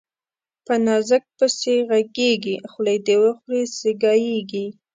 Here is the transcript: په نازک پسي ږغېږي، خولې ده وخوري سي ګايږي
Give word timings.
په 0.65 0.73
نازک 0.85 1.23
پسي 1.37 1.75
ږغېږي، 1.89 2.55
خولې 2.71 2.97
ده 3.05 3.15
وخوري 3.21 3.63
سي 3.77 3.91
ګايږي 4.03 4.65